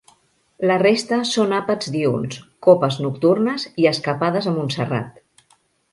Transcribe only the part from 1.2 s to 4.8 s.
són àpats diürns, copes nocturnes i escapades a